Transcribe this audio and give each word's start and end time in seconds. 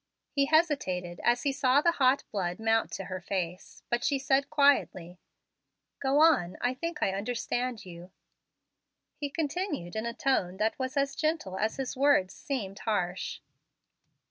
He 0.31 0.45
hesitated, 0.47 1.19
as 1.23 1.43
he 1.43 1.51
saw 1.51 1.79
the 1.79 1.91
hot 1.91 2.23
blood 2.31 2.57
mount 2.59 2.89
to 2.93 3.03
her 3.03 3.21
face; 3.21 3.83
but 3.91 4.03
she 4.03 4.17
said 4.17 4.49
quietly, 4.49 5.19
"Go 5.99 6.19
on. 6.21 6.57
I 6.59 6.73
think 6.73 7.03
I 7.03 7.11
understand 7.11 7.85
you." 7.85 8.09
He 9.15 9.29
continued 9.29 9.95
in 9.95 10.07
a 10.07 10.13
tone 10.15 10.57
that 10.57 10.79
was 10.79 10.97
as 10.97 11.15
gentle 11.15 11.55
as 11.55 11.75
his 11.75 11.95
words 11.95 12.33
seemed 12.33 12.79
harsh. 12.79 13.41